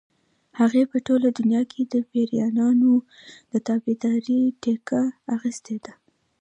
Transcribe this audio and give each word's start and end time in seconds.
هغې 0.59 0.83
په 0.91 0.97
ټوله 1.07 1.27
دنیا 1.39 1.61
کې 1.71 1.81
د 1.93 1.95
پیریانو 2.09 2.91
د 3.51 3.53
تابعدارۍ 3.67 4.41
ټیکه 4.61 5.01
اخیستې 5.35 5.77
ده. 5.85 5.93